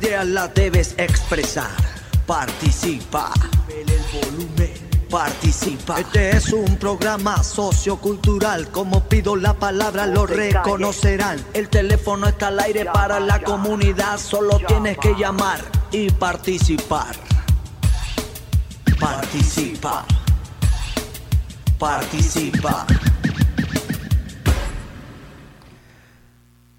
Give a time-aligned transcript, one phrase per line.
[0.00, 1.70] idea la debes expresar.
[2.26, 3.32] Participa.
[3.68, 4.70] El volumen.
[5.10, 6.00] Participa.
[6.00, 8.68] Este es un programa sociocultural.
[8.70, 11.44] Como pido la palabra, lo reconocerán.
[11.52, 14.18] El teléfono está al aire para la comunidad.
[14.18, 15.60] Solo tienes que llamar
[15.90, 17.16] y participar.
[18.98, 20.04] Participa.
[21.78, 22.86] Participa.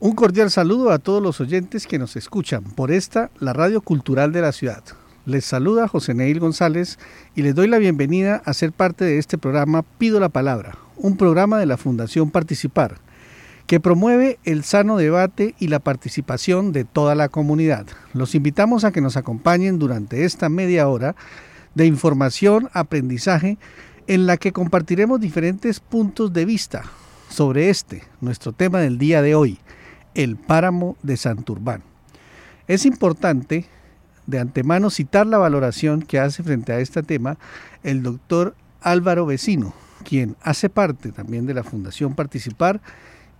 [0.03, 4.31] Un cordial saludo a todos los oyentes que nos escuchan por esta, la Radio Cultural
[4.31, 4.83] de la Ciudad.
[5.27, 6.97] Les saluda José Neil González
[7.35, 11.17] y les doy la bienvenida a ser parte de este programa Pido la Palabra, un
[11.17, 12.95] programa de la Fundación Participar,
[13.67, 17.85] que promueve el sano debate y la participación de toda la comunidad.
[18.15, 21.15] Los invitamos a que nos acompañen durante esta media hora
[21.75, 23.59] de información, aprendizaje,
[24.07, 26.85] en la que compartiremos diferentes puntos de vista
[27.29, 29.59] sobre este, nuestro tema del día de hoy,
[30.15, 31.83] el páramo de Santurbán.
[32.67, 33.65] Es importante
[34.27, 37.37] de antemano citar la valoración que hace frente a este tema
[37.83, 42.81] el doctor Álvaro Vecino, quien hace parte también de la Fundación Participar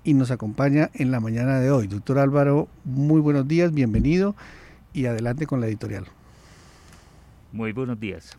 [0.03, 1.87] y nos acompaña en la mañana de hoy.
[1.87, 4.35] Doctor Álvaro, muy buenos días, bienvenido
[4.93, 6.05] y adelante con la editorial.
[7.51, 8.37] Muy buenos días.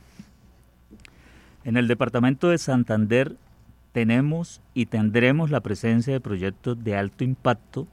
[1.65, 3.37] En el departamento de Santander
[3.93, 7.87] tenemos y tendremos la presencia de proyectos de alto impacto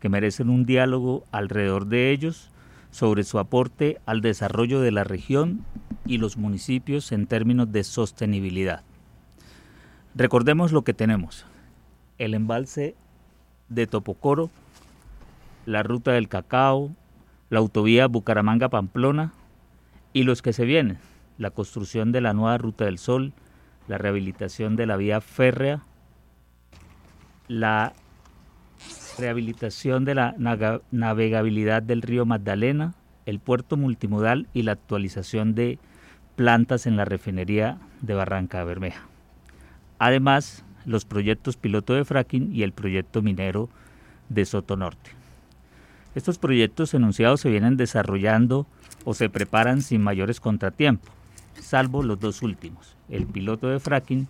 [0.00, 2.50] que merecen un diálogo alrededor de ellos
[2.90, 5.64] sobre su aporte al desarrollo de la región
[6.06, 8.82] y los municipios en términos de sostenibilidad.
[10.14, 11.46] Recordemos lo que tenemos.
[12.18, 12.96] El embalse
[13.68, 14.50] de Topocoro,
[15.66, 16.90] la ruta del cacao,
[17.48, 19.32] la autovía Bucaramanga-Pamplona
[20.12, 20.98] y los que se vienen,
[21.38, 23.32] la construcción de la nueva ruta del sol,
[23.86, 25.82] la rehabilitación de la vía férrea,
[27.46, 27.92] la
[29.20, 30.34] rehabilitación de la
[30.90, 32.94] navegabilidad del río Magdalena,
[33.26, 35.78] el puerto multimodal y la actualización de
[36.36, 39.02] plantas en la refinería de Barranca Bermeja.
[39.98, 43.68] Además, los proyectos piloto de fracking y el proyecto minero
[44.30, 45.10] de Soto Norte.
[46.14, 48.66] Estos proyectos enunciados se vienen desarrollando
[49.04, 51.12] o se preparan sin mayores contratiempos,
[51.60, 54.26] salvo los dos últimos, el piloto de fracking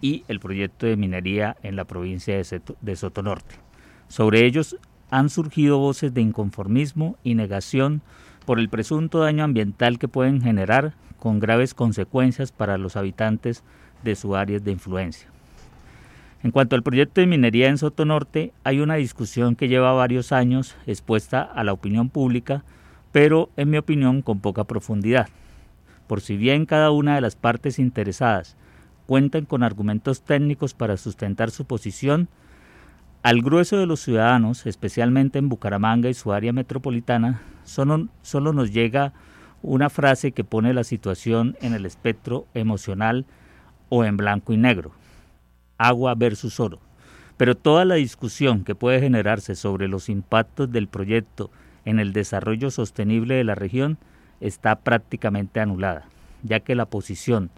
[0.00, 3.63] y el proyecto de minería en la provincia de Soto Norte.
[4.14, 4.76] Sobre ellos
[5.10, 8.00] han surgido voces de inconformismo y negación
[8.46, 13.64] por el presunto daño ambiental que pueden generar con graves consecuencias para los habitantes
[14.04, 15.28] de su área de influencia.
[16.44, 20.30] En cuanto al proyecto de minería en Soto Norte, hay una discusión que lleva varios
[20.30, 22.62] años expuesta a la opinión pública,
[23.10, 25.28] pero en mi opinión con poca profundidad.
[26.06, 28.56] Por si bien cada una de las partes interesadas
[29.06, 32.28] cuentan con argumentos técnicos para sustentar su posición,
[33.24, 38.70] al grueso de los ciudadanos, especialmente en Bucaramanga y su área metropolitana, solo, solo nos
[38.70, 39.14] llega
[39.62, 43.24] una frase que pone la situación en el espectro emocional
[43.88, 44.92] o en blanco y negro,
[45.78, 46.80] agua versus oro.
[47.38, 51.50] Pero toda la discusión que puede generarse sobre los impactos del proyecto
[51.86, 53.96] en el desarrollo sostenible de la región
[54.40, 56.08] está prácticamente anulada,
[56.42, 57.48] ya que la posición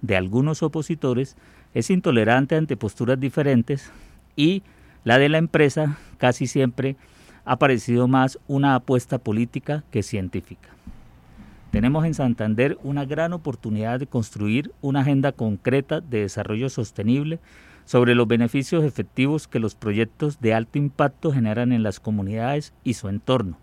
[0.00, 1.36] de algunos opositores
[1.74, 3.92] es intolerante ante posturas diferentes
[4.34, 4.62] y
[5.04, 6.96] la de la empresa casi siempre
[7.44, 10.68] ha parecido más una apuesta política que científica.
[11.70, 17.38] Tenemos en Santander una gran oportunidad de construir una agenda concreta de desarrollo sostenible
[17.84, 22.94] sobre los beneficios efectivos que los proyectos de alto impacto generan en las comunidades y
[22.94, 23.56] su entorno,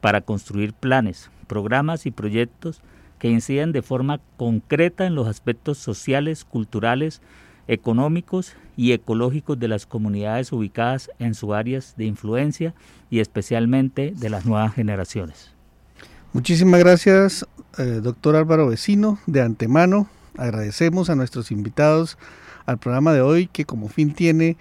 [0.00, 2.80] para construir planes, programas y proyectos
[3.18, 7.20] que incidan de forma concreta en los aspectos sociales, culturales,
[7.68, 12.74] económicos y ecológicos de las comunidades ubicadas en sus áreas de influencia
[13.10, 15.52] y especialmente de las nuevas generaciones.
[16.32, 17.46] Muchísimas gracias,
[17.78, 19.18] eh, doctor Álvaro Vecino.
[19.26, 22.18] De antemano, agradecemos a nuestros invitados
[22.66, 24.56] al programa de hoy que como fin tiene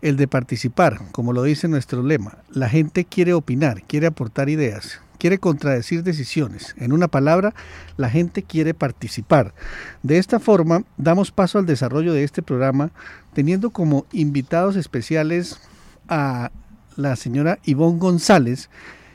[0.00, 2.38] el de participar, como lo dice nuestro lema.
[2.50, 6.74] La gente quiere opinar, quiere aportar ideas, quiere contradecir decisiones.
[6.80, 7.54] En una palabra,
[7.96, 9.54] la gente quiere participar.
[10.02, 12.90] De esta forma, damos paso al desarrollo de este programa
[13.32, 15.60] teniendo como invitados especiales
[16.08, 16.50] a
[16.96, 18.68] la señora Ivonne González,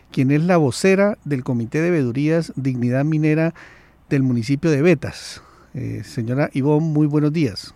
[0.10, 3.54] quien es la vocera del Comité de Vedurías Dignidad Minera
[4.08, 5.44] del municipio de Betas.
[5.74, 7.76] Eh, señora Ivonne, muy buenos días.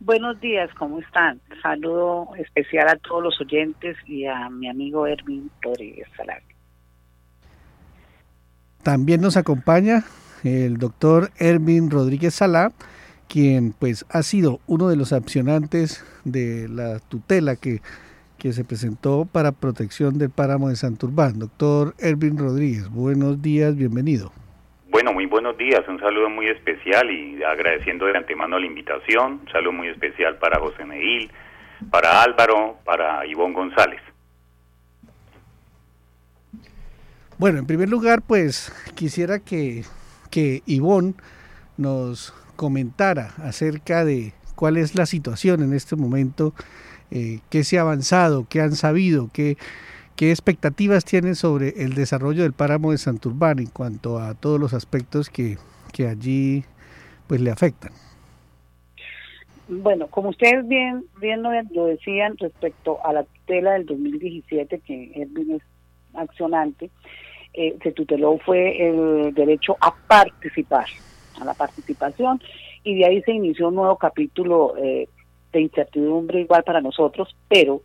[0.00, 1.40] Buenos días, ¿cómo están?
[1.62, 6.42] Saludo especial a todos los oyentes y a mi amigo Erwin Rodríguez Salar.
[8.82, 10.04] También nos acompaña
[10.44, 12.72] el doctor Ervin Rodríguez Salá,
[13.28, 17.80] quien pues ha sido uno de los accionantes de la tutela que
[18.40, 21.38] que se presentó para protección del páramo de Santurbán.
[21.38, 24.32] Doctor Ervin Rodríguez, buenos días, bienvenido.
[24.88, 29.52] Bueno, muy buenos días, un saludo muy especial y agradeciendo de antemano la invitación, un
[29.52, 31.30] saludo muy especial para José Neil,
[31.90, 34.00] para Álvaro, para Ivonne González.
[37.40, 39.84] Bueno, en primer lugar, pues quisiera que,
[40.30, 41.14] que Ivonne
[41.78, 46.52] nos comentara acerca de cuál es la situación en este momento,
[47.10, 49.56] eh, qué se ha avanzado, qué han sabido, qué,
[50.16, 54.74] qué expectativas tienen sobre el desarrollo del páramo de Santurbán en cuanto a todos los
[54.74, 55.56] aspectos que,
[55.94, 56.64] que allí
[57.26, 57.92] pues le afectan.
[59.66, 65.62] Bueno, como ustedes bien, bien lo, decían respecto a la tutela del 2017, que es
[66.12, 66.90] accionante,
[67.52, 70.86] eh, se tuteló fue el derecho a participar,
[71.40, 72.40] a la participación,
[72.84, 75.08] y de ahí se inició un nuevo capítulo eh,
[75.52, 77.82] de incertidumbre igual para nosotros, pero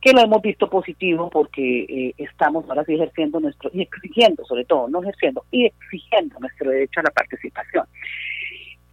[0.00, 4.64] que lo hemos visto positivo porque eh, estamos ahora sí ejerciendo nuestro, y exigiendo sobre
[4.64, 7.86] todo, no ejerciendo, y exigiendo nuestro derecho a la participación.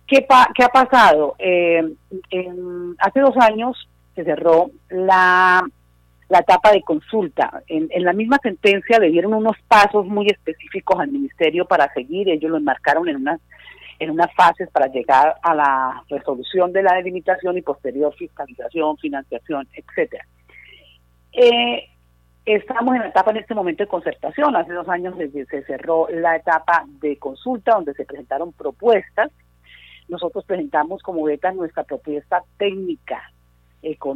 [0.06, 1.36] ¿Qué, qué ha pasado?
[1.40, 5.64] hace dos años se cerró la
[6.34, 7.62] la etapa de consulta.
[7.68, 12.50] En, la misma sentencia le dieron unos pasos muy específicos al ministerio para seguir, ellos
[12.50, 13.40] lo enmarcaron en unas
[14.00, 19.68] en unas fases para llegar a la resolución de la delimitación y posterior fiscalización, financiación,
[19.76, 20.26] etcétera.
[21.32, 21.90] Eh,
[22.44, 24.56] estamos en la etapa en este momento de concertación.
[24.56, 29.32] Hace dos años se, se cerró la etapa de consulta donde se presentaron propuestas.
[30.08, 33.22] Nosotros presentamos como beta nuestra propuesta técnica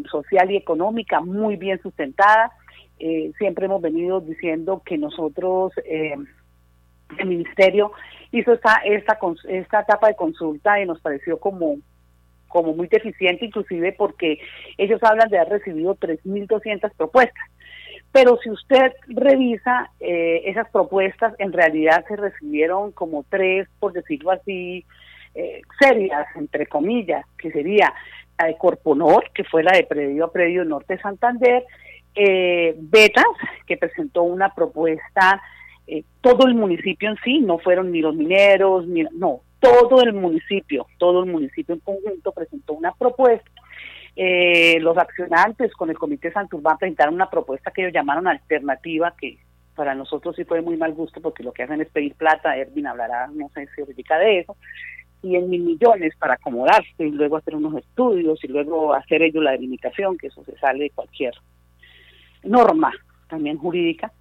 [0.09, 2.51] social y económica muy bien sustentada.
[2.99, 6.15] Eh, siempre hemos venido diciendo que nosotros, eh,
[7.19, 7.91] el Ministerio,
[8.31, 9.19] hizo esta, esta,
[9.49, 11.77] esta etapa de consulta y nos pareció como,
[12.47, 14.39] como muy deficiente, inclusive porque
[14.77, 17.43] ellos hablan de haber recibido 3.200 propuestas.
[18.11, 24.31] Pero si usted revisa eh, esas propuestas, en realidad se recibieron como tres, por decirlo
[24.31, 24.85] así,
[25.79, 27.93] serias, entre comillas, que sería
[28.45, 31.63] de Corponor, que fue la de Predio a Predio Norte Santander,
[32.15, 33.25] eh, Betas,
[33.65, 35.41] que presentó una propuesta,
[35.87, 40.13] eh, todo el municipio en sí, no fueron ni los mineros, ni, no, todo el
[40.13, 43.49] municipio, todo el municipio en conjunto presentó una propuesta.
[44.15, 49.37] Eh, los accionantes con el Comité Santurbán presentaron una propuesta que ellos llamaron alternativa, que
[49.75, 52.87] para nosotros sí fue muy mal gusto porque lo que hacen es pedir plata, Erwin
[52.87, 54.57] hablará, no sé si dedica de eso,
[55.21, 59.51] 100 mil millones para acomodarse y luego hacer unos estudios y luego hacer ellos la
[59.51, 61.33] delimitación, que eso se sale de cualquier
[62.43, 62.91] norma
[63.29, 64.11] también jurídica.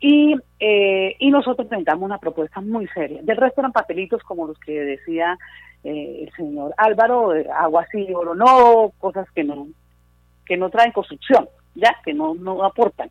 [0.00, 3.20] Y, eh, y nosotros presentamos una propuesta muy seria.
[3.22, 5.36] Del resto eran papelitos como los que decía
[5.82, 9.68] eh, el señor Álvaro, agua sí, oro no, cosas que no,
[10.46, 13.10] que no traen construcción, ya, que no, no aportan.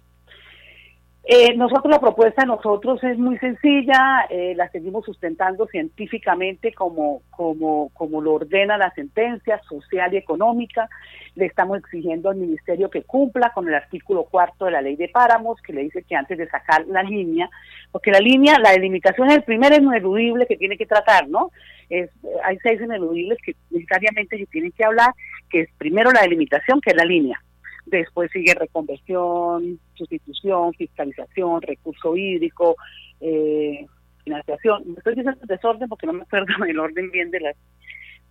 [1.29, 7.21] Eh, nosotros la propuesta de nosotros es muy sencilla, eh, la seguimos sustentando científicamente como,
[7.31, 10.88] como, como lo ordena la sentencia social y económica.
[11.35, 15.09] Le estamos exigiendo al ministerio que cumpla con el artículo cuarto de la ley de
[15.09, 17.50] páramos, que le dice que antes de sacar la línea,
[17.91, 21.51] porque la línea, la delimitación es el primer ineludible que tiene que tratar, ¿no?
[21.89, 22.09] Es,
[22.45, 25.13] hay seis ineludibles que necesariamente se tienen que hablar,
[25.50, 27.38] que es primero la delimitación, que es la línea
[27.87, 32.75] después sigue reconversión, sustitución, fiscalización, recurso hídrico,
[33.21, 33.85] eh,
[34.23, 34.83] financiación.
[34.97, 37.56] Estoy diciendo desorden porque no me acuerdo el orden bien de, las,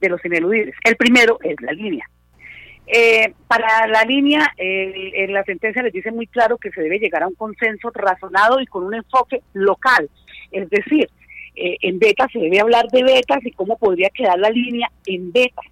[0.01, 0.75] de los ineludibles.
[0.85, 2.09] El primero es la línea.
[2.89, 7.25] Eh, para la línea, en la sentencia les dice muy claro que se debe llegar
[7.25, 10.09] a un consenso razonado y con un enfoque local.
[10.53, 11.11] Es decir,
[11.57, 15.33] eh, en betas se debe hablar de betas y cómo podría quedar la línea en
[15.33, 15.65] betas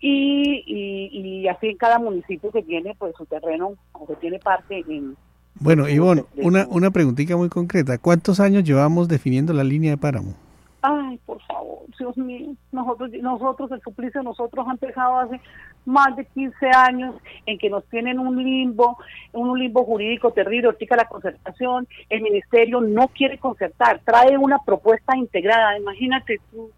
[0.00, 4.84] y, y, así en cada municipio que tiene pues su terreno o que tiene parte
[4.88, 5.16] en...
[5.60, 7.98] Bueno, Ivonne, una, una preguntita muy concreta.
[7.98, 10.34] ¿Cuántos años llevamos definiendo la línea de páramo?
[10.80, 15.40] Ay, por favor, Dios mío, nosotros, nosotros el suplicio nosotros han empezado hace
[15.84, 18.96] más de 15 años en que nos tienen un limbo,
[19.32, 25.16] un limbo jurídico terrible, ahorita la concertación, el ministerio no quiere concertar, trae una propuesta
[25.16, 26.70] integrada, imagínate tú,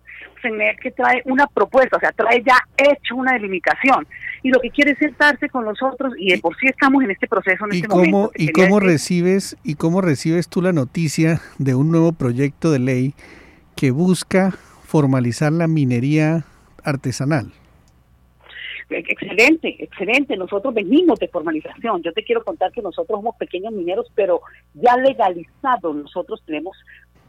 [0.42, 4.06] tener que trae una propuesta, o sea, trae ya hecho una delimitación
[4.42, 7.26] y lo que quiere es sentarse con nosotros y de por sí estamos en este
[7.26, 8.32] proceso en ¿Y este cómo, momento.
[8.36, 13.14] ¿Y cómo recibes y cómo recibes tú la noticia de un nuevo proyecto de ley
[13.76, 14.52] que busca
[14.84, 16.44] formalizar la minería
[16.84, 17.52] artesanal?
[18.90, 20.36] Excelente, excelente.
[20.36, 22.02] Nosotros venimos de formalización.
[22.02, 24.40] Yo te quiero contar que nosotros somos pequeños mineros, pero
[24.74, 25.94] ya legalizados.
[25.94, 26.76] Nosotros tenemos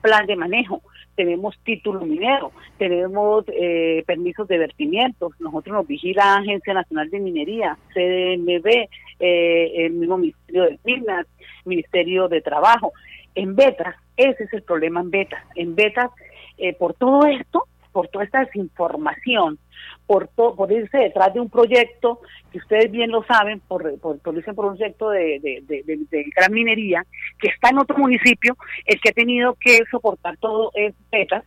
[0.01, 0.81] plan de manejo,
[1.15, 7.77] tenemos título minero, tenemos eh, permisos de vertimientos, nosotros nos vigila Agencia Nacional de Minería,
[7.93, 8.88] CDMB,
[9.20, 11.27] eh, el mismo Ministerio de Minas,
[11.65, 12.93] Ministerio de Trabajo.
[13.36, 15.46] En Beta, ese es el problema en Beta.
[15.55, 16.12] En Beta,
[16.58, 19.60] eh, por todo esto, por toda esta desinformación,
[20.05, 22.19] por, por irse detrás de un proyecto
[22.51, 26.51] que ustedes bien lo saben, por, por, por irse por un proyecto de, de, gran
[26.51, 27.05] minería,
[27.39, 28.55] que está en otro municipio,
[28.86, 31.43] el que ha tenido que soportar todo es PETAS.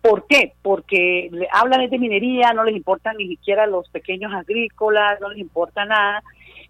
[0.00, 0.54] ¿Por qué?
[0.62, 5.84] Porque hablan de minería, no les importa ni siquiera los pequeños agrícolas, no les importa
[5.84, 6.24] nada,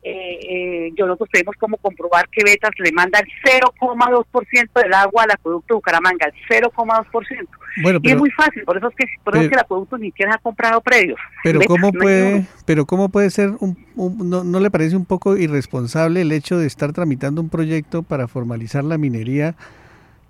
[0.04, 5.22] eh, eh, yo nosotros tenemos como comprobar que Betas le manda el 0,2% del agua
[5.22, 7.48] al acueducto de Bucaramanga, el 0,2%.
[7.82, 9.96] Bueno, y es muy fácil, por eso es que, por eso es que el acueducto
[9.98, 11.18] ni siquiera ha comprado predios.
[11.44, 16.22] Pero ¿cómo puede, pero cómo puede ser, un, no, no le parece un poco irresponsable
[16.22, 19.54] el hecho de estar tramitando un proyecto para formalizar la minería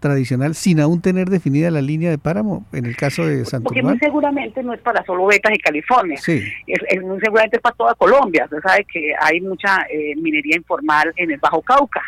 [0.03, 3.63] tradicional sin aún tener definida la línea de páramo en el caso de Santurbán?
[3.63, 6.43] Porque muy seguramente no es para solo Betas y California, sí.
[6.67, 8.45] es, muy seguramente es para toda Colombia.
[8.45, 12.03] Usted sabe que hay mucha eh, minería informal en el Bajo Cauca,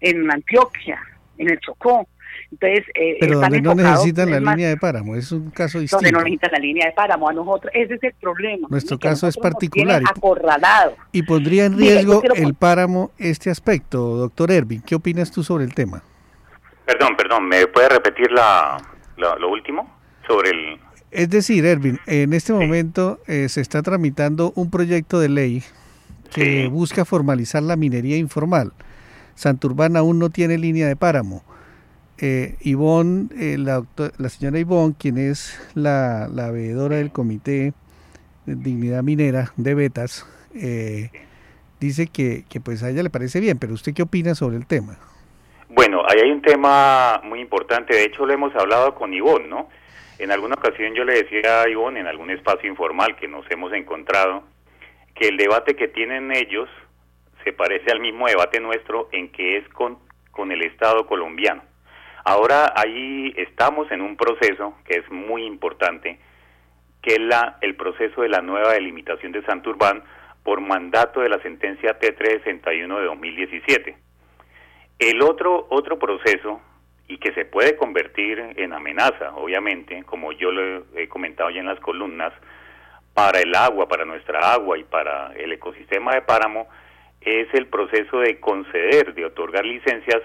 [0.00, 1.00] en Antioquia,
[1.38, 2.06] en el Chocó.
[2.50, 6.02] Entonces, eh, Pero donde no necesitan la línea de páramo, es un caso distinto.
[6.02, 8.68] Donde no necesitan la línea de páramo, a nosotros, ese es el problema.
[8.70, 10.02] Nuestro caso es particular.
[10.08, 10.96] Acorralado.
[11.12, 14.82] Y pondría en riesgo el páramo este aspecto, doctor Ervin.
[14.82, 16.02] ¿Qué opinas tú sobre el tema?
[16.86, 18.76] Perdón, perdón, ¿me puede repetir la,
[19.16, 19.90] lo último
[20.26, 20.80] sobre el...
[21.10, 25.62] Es decir, Ervin, en este momento eh, se está tramitando un proyecto de ley
[26.32, 28.72] que busca formalizar la minería informal.
[29.36, 31.44] Santurbán aún no tiene línea de páramo.
[32.18, 33.84] Eh, Ivonne, eh, la,
[34.18, 37.74] la, señora Ivonne, quien es la, la veedora del Comité
[38.46, 41.10] de Dignidad Minera de Betas, eh,
[41.80, 44.66] dice que, que pues a ella le parece bien, pero ¿usted qué opina sobre el
[44.66, 44.98] tema?
[45.76, 49.70] Bueno, ahí hay un tema muy importante, de hecho lo hemos hablado con Ivonne, ¿no?
[50.20, 53.72] En alguna ocasión yo le decía a Ivonne en algún espacio informal que nos hemos
[53.72, 54.44] encontrado
[55.16, 56.68] que el debate que tienen ellos
[57.42, 59.98] se parece al mismo debate nuestro en que es con,
[60.30, 61.64] con el Estado colombiano.
[62.24, 66.20] Ahora ahí estamos en un proceso que es muy importante,
[67.02, 70.04] que es la, el proceso de la nueva delimitación de Santurbán
[70.44, 74.03] por mandato de la sentencia T361 de 2017.
[74.98, 76.60] El otro, otro proceso,
[77.08, 81.66] y que se puede convertir en amenaza, obviamente, como yo lo he comentado ya en
[81.66, 82.32] las columnas,
[83.12, 86.66] para el agua, para nuestra agua y para el ecosistema de páramo,
[87.20, 90.20] es el proceso de conceder, de otorgar licencias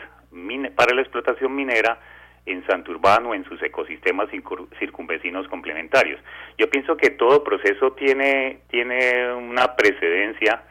[0.76, 2.00] para la explotación minera
[2.46, 4.30] en Santurbán o en sus ecosistemas
[4.80, 6.20] circunvecinos complementarios.
[6.58, 10.64] Yo pienso que todo proceso tiene, tiene una precedencia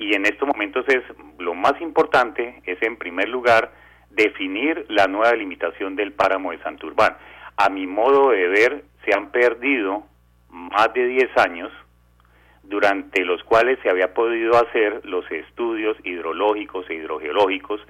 [0.00, 1.04] y en estos momentos es
[1.38, 3.70] lo más importante es en primer lugar
[4.08, 7.16] definir la nueva limitación del páramo de Santurbán.
[7.56, 10.02] A mi modo de ver, se han perdido
[10.48, 11.70] más de 10 años
[12.62, 17.80] durante los cuales se había podido hacer los estudios hidrológicos e hidrogeológicos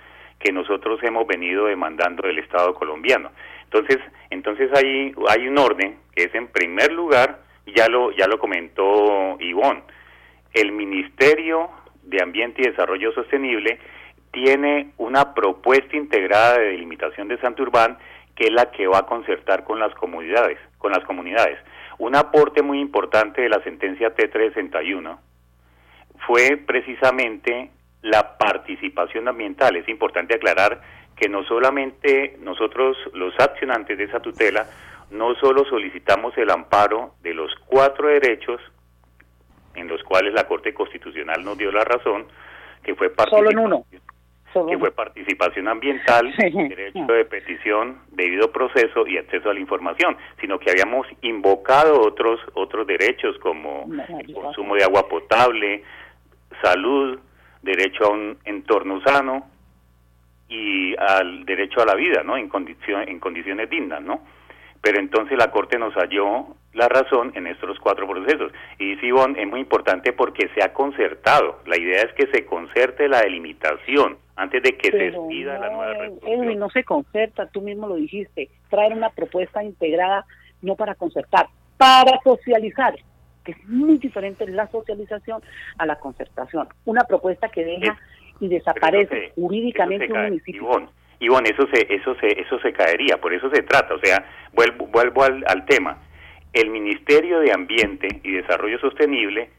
[0.41, 3.31] que nosotros hemos venido demandando del Estado colombiano.
[3.65, 3.99] Entonces,
[4.31, 9.37] entonces hay, hay un orden que es en primer lugar, ya lo, ya lo comentó
[9.39, 9.83] Ivonne,
[10.55, 11.71] el Ministerio
[12.11, 13.79] de Ambiente y Desarrollo Sostenible
[14.33, 17.99] tiene una propuesta integrada de delimitación de Santurbán
[18.37, 21.59] que es la que va a concertar con las comunidades, con las comunidades.
[21.99, 25.19] Un aporte muy importante de la sentencia T361
[26.27, 27.71] fue precisamente
[28.03, 29.77] la participación ambiental.
[29.77, 30.81] Es importante aclarar
[31.17, 34.67] que no solamente nosotros, los accionantes de esa tutela,
[35.11, 38.61] no solo solicitamos el amparo de los cuatro derechos
[39.75, 42.27] en los cuales la Corte Constitucional nos dio la razón,
[42.83, 43.85] que fue participación,
[44.69, 50.59] que fue participación ambiental, derecho de petición, debido proceso y acceso a la información, sino
[50.59, 53.87] que habíamos invocado otros otros derechos como
[54.19, 55.85] el consumo de agua potable,
[56.63, 57.19] salud,
[57.63, 59.49] derecho a un entorno sano
[60.49, 62.37] y al derecho a la vida, ¿no?
[62.37, 64.23] En condición, en condiciones dignas, ¿no?
[64.81, 68.53] Pero entonces la Corte nos halló la razón en estos cuatro procesos.
[68.79, 71.61] Y dice es muy importante porque se ha concertado.
[71.67, 76.07] La idea es que se concerte la delimitación antes de que se expida la nueva
[76.23, 78.49] Edwin, no se concerta, tú mismo lo dijiste.
[78.71, 80.25] Traer una propuesta integrada
[80.63, 81.47] no para concertar,
[81.77, 82.95] para socializar
[83.45, 85.43] que es muy diferente la socialización
[85.79, 86.69] a la concertación.
[86.85, 87.99] Una propuesta que deja
[88.39, 90.91] y desaparece jurídicamente un municipio.
[91.21, 93.95] Ivonne, eso se, eso se, eso se caería, por eso se trata.
[93.95, 95.99] O sea, vuelvo, vuelvo al, al tema.
[96.53, 99.51] El Ministerio de Ambiente y Desarrollo Sostenible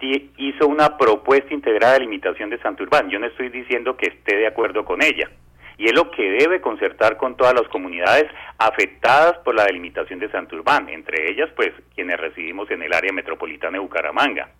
[0.00, 3.10] hizo una propuesta integrada de limitación de Santurbán.
[3.10, 5.30] Yo no estoy diciendo que esté de acuerdo con ella.
[5.78, 8.26] y es lo que debe concertar con todas las comunidades
[8.58, 13.72] afectadas por la delimitación de Santurbán, entre ellas pues quienes residimos en el área metropolitana
[13.72, 14.50] de Bucaramanga.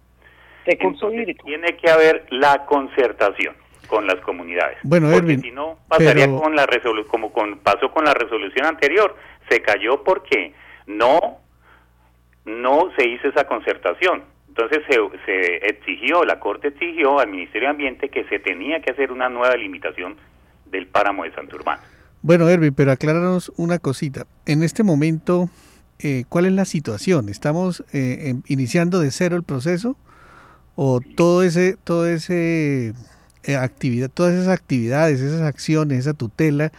[0.65, 3.55] Entonces, tiene que haber la concertación
[3.87, 4.79] con las comunidades.
[4.83, 6.67] Bueno, porque si no pasaría con la
[7.07, 9.15] como con pasó con la resolución anterior,
[9.51, 10.55] se cayó porque
[10.87, 11.39] no
[12.45, 14.23] no se hizo esa concertación.
[14.49, 18.91] Entonces se, se exigió, la Corte exigió al Ministerio de Ambiente que se tenía que
[18.91, 20.17] hacer una nueva limitación
[20.67, 21.79] del páramo de Santurbán.
[22.23, 24.27] Bueno, Erwin, pero acláranos una cosita.
[24.47, 25.49] En este momento,
[25.99, 27.29] eh, ¿cuál es la situación?
[27.29, 29.97] ¿Estamos eh, iniciando de cero el proceso?
[30.75, 32.93] ¿O todo ese, todo ese
[33.45, 36.73] eh, actividad, todas esas actividades, esas acciones, esa tutela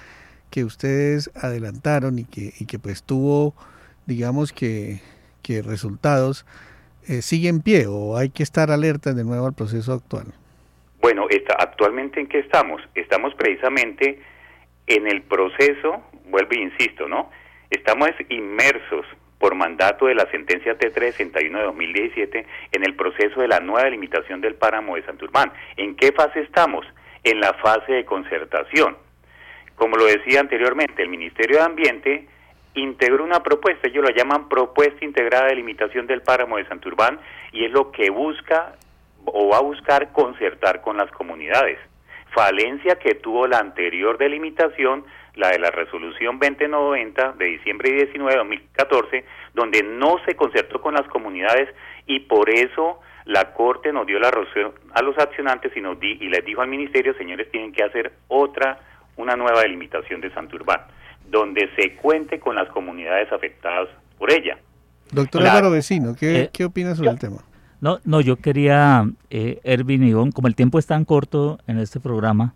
[0.51, 3.55] que ustedes adelantaron y que, y que pues tuvo,
[4.05, 5.01] digamos que,
[5.59, 6.45] resultados,
[7.07, 10.27] eh, sigue en pie o hay que estar alerta de nuevo al proceso actual?
[11.01, 12.81] Bueno, está, actualmente en qué estamos?
[12.95, 14.21] Estamos precisamente
[14.87, 17.31] en el proceso, vuelvo e insisto, ¿no?
[17.69, 19.05] Estamos inmersos
[19.39, 24.39] por mandato de la sentencia T361 de 2017 en el proceso de la nueva delimitación
[24.39, 25.51] del páramo de Santurbán.
[25.77, 26.85] ¿En qué fase estamos?
[27.23, 28.95] En la fase de concertación.
[29.75, 32.27] Como lo decía anteriormente, el Ministerio de Ambiente
[32.73, 37.19] integró una propuesta, ellos lo llaman propuesta integrada de limitación del páramo de Santurbán
[37.51, 38.75] y es lo que busca
[39.25, 41.79] o va a buscar concertar con las comunidades.
[42.33, 45.03] Falencia que tuvo la anterior delimitación
[45.35, 50.93] la de la resolución 2090 de diciembre 19 de 2014, donde no se concertó con
[50.93, 51.69] las comunidades
[52.05, 56.17] y por eso la Corte nos dio la razón a los accionantes y, nos di,
[56.19, 58.79] y les dijo al Ministerio, señores, tienen que hacer otra,
[59.15, 60.81] una nueva delimitación de Santurbán,
[61.31, 63.87] donde se cuente con las comunidades afectadas
[64.19, 64.57] por ella.
[65.11, 67.37] Doctor Álvaro Vecino, ¿qué, eh, ¿qué opina sobre el tema?
[67.79, 71.99] No, no, yo quería, eh, Ervin y como el tiempo es tan corto en este
[71.99, 72.53] programa,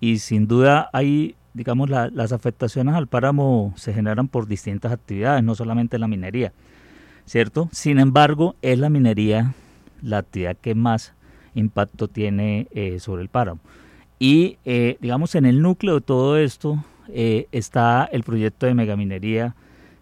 [0.00, 5.54] y sin duda hay digamos, las afectaciones al páramo se generan por distintas actividades, no
[5.54, 6.52] solamente la minería,
[7.24, 7.70] ¿cierto?
[7.72, 9.54] Sin embargo, es la minería
[10.02, 11.14] la actividad que más
[11.54, 13.60] impacto tiene eh, sobre el páramo.
[14.18, 19.54] Y, eh, digamos, en el núcleo de todo esto eh, está el proyecto de megaminería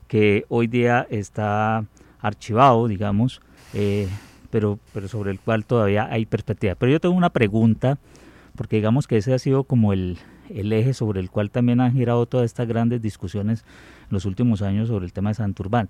[0.08, 1.84] que hoy día está
[2.20, 3.40] archivado, digamos,
[4.50, 6.74] pero, pero sobre el cual todavía hay perspectiva.
[6.76, 7.98] Pero yo tengo una pregunta,
[8.54, 11.92] porque digamos que ese ha sido como el, el eje sobre el cual también han
[11.92, 13.64] girado todas estas grandes discusiones
[14.02, 15.88] en los últimos años sobre el tema de Santurbán.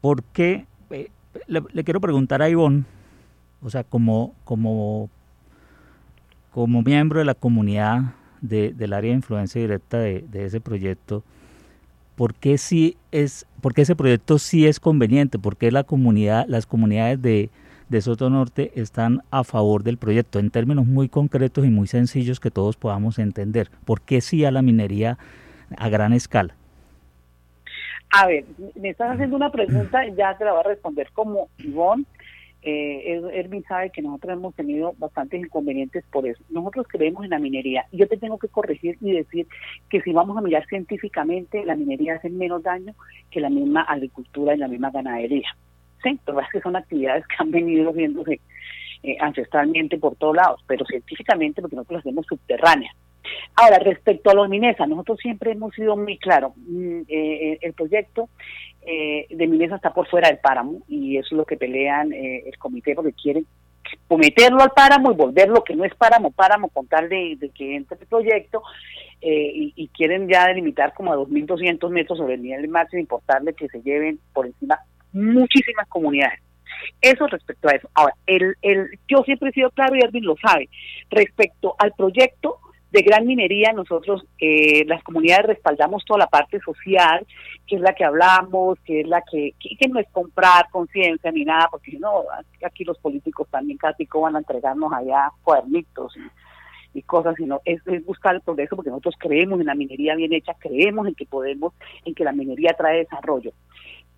[0.00, 0.66] ¿Por qué?
[0.90, 1.10] Eh,
[1.46, 2.84] le, quiero preguntar a Ivonne,
[3.62, 5.08] o sea, como, como,
[6.52, 8.14] como miembro de la comunidad
[8.48, 11.22] del área de influencia directa de, ese proyecto,
[12.14, 15.38] ¿por qué, sí es, ¿por qué ese proyecto sí es conveniente?
[15.38, 17.50] ¿Por qué la comunidad, las comunidades de,
[17.88, 22.40] de Soto Norte están a favor del proyecto en términos muy concretos y muy sencillos
[22.40, 23.70] que todos podamos entender.
[23.84, 25.18] ¿Por qué sí a la minería
[25.76, 26.54] a gran escala?
[28.10, 28.44] A ver,
[28.76, 32.04] me estás haciendo una pregunta, ya te la voy a responder como Ivonne.
[32.66, 36.42] Eh, Erwin sabe que nosotros hemos tenido bastantes inconvenientes por eso.
[36.48, 37.84] Nosotros creemos en la minería.
[37.92, 39.46] Yo te tengo que corregir y decir
[39.90, 42.94] que si vamos a mirar científicamente, la minería hace menos daño
[43.30, 45.48] que la misma agricultura y la misma ganadería.
[46.02, 48.40] Sí, pero es que son actividades que han venido viéndose
[49.02, 52.96] eh, ancestralmente por todos lados, pero científicamente porque nosotros las hacemos subterráneas.
[53.56, 56.52] Ahora, respecto a los Minesa, nosotros siempre hemos sido muy claros.
[56.56, 58.28] Mm, eh, eh, el proyecto
[58.84, 62.94] de Minesa está por fuera del páramo y eso es lo que pelean el comité
[62.94, 63.46] porque quieren
[64.10, 67.98] meterlo al páramo y volverlo que no es páramo, páramo con tal de, que entre
[67.98, 68.62] el proyecto
[69.20, 73.00] y, y, quieren ya delimitar como a 2.200 metros sobre el nivel del mar sin
[73.00, 74.78] importarle que se lleven por encima
[75.14, 76.40] muchísimas comunidades.
[77.00, 77.88] Eso respecto a eso.
[77.94, 80.68] Ahora, el, el, yo siempre he sido claro y Erwin lo sabe.
[81.10, 82.58] Respecto al proyecto
[82.94, 87.26] de gran minería, nosotros, eh, las comunidades, respaldamos toda la parte social,
[87.66, 91.44] que es la que hablamos, que es la que, que, no es comprar conciencia ni
[91.44, 92.22] nada, porque no,
[92.64, 97.84] aquí los políticos también casi van a entregarnos allá cuadernitos y, y cosas, sino es,
[97.88, 101.26] es, buscar el progreso, porque nosotros creemos en la minería bien hecha, creemos en que
[101.26, 103.50] podemos, en que la minería trae desarrollo.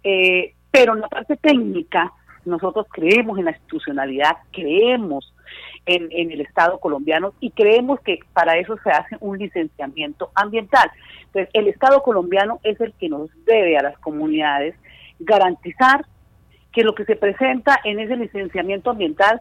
[0.04, 2.12] Eh, pero en la parte técnica,
[2.44, 5.32] nosotros creemos en la institucionalidad, creemos
[5.86, 10.90] en, el Estado colombiano y creemos que para eso se hace un licenciamiento ambiental.
[11.26, 14.74] Entonces, el Estado colombiano es el que nos debe a las comunidades
[15.18, 16.04] garantizar
[16.72, 19.40] que lo que se presenta en ese licenciamiento ambiental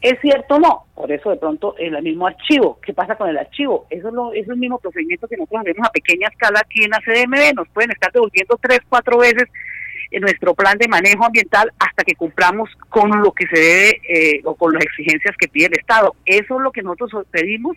[0.00, 0.84] es cierto o no.
[0.94, 3.86] Por eso de pronto el mismo archivo, ¿qué pasa con el archivo?
[3.90, 6.90] Eso es, lo, es el mismo procedimiento que nosotros hacemos a pequeña escala aquí en
[6.90, 9.48] la CDMD, nos pueden estar devolviendo tres, cuatro veces
[10.10, 14.40] en nuestro plan de manejo ambiental hasta que cumplamos con lo que se debe eh,
[14.44, 16.14] o con las exigencias que pide el Estado.
[16.24, 17.76] Eso es lo que nosotros pedimos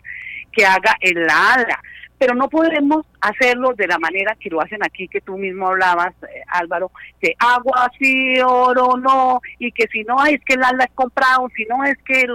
[0.52, 1.80] que haga el la ADRA
[2.22, 6.14] pero no podemos hacerlo de la manera que lo hacen aquí, que tú mismo hablabas,
[6.22, 10.92] eh, Álvaro, que agua sí, oro no, y que si no es que la es
[10.94, 12.28] comprado, si no es que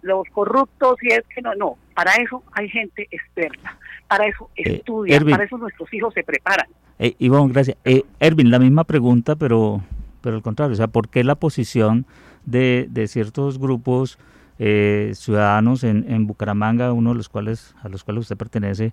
[0.00, 4.76] los corruptos, y es que no, no, para eso hay gente experta, para eso eh,
[4.76, 6.68] estudia, para eso nuestros hijos se preparan.
[6.98, 7.76] Eh, Ivonne, gracias.
[7.84, 9.82] Eh, Ervin, la misma pregunta, pero,
[10.20, 12.06] pero al contrario, o sea, ¿por qué la posición
[12.44, 14.18] de, de ciertos grupos
[14.58, 18.92] eh, ciudadanos en, en, Bucaramanga, uno de los cuales, a los cuales usted pertenece,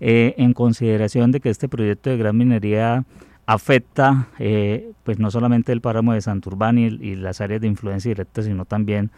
[0.00, 3.04] eh, en consideración de que este proyecto de gran minería
[3.44, 8.08] afecta eh, pues no solamente el páramo de Santurbán y, y, las áreas de influencia
[8.08, 9.10] directa, sino también